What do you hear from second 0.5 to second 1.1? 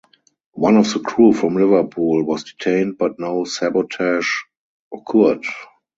One of the